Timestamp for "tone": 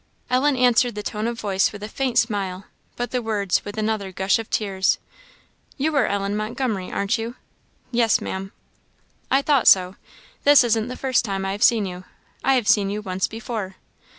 1.03-1.27